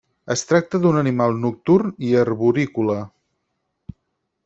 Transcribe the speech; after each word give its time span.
Es 0.35 0.43
tracta 0.51 0.79
d'un 0.85 0.97
animal 1.01 1.37
nocturn 1.43 1.93
i 2.09 2.09
arborícola. 2.25 2.99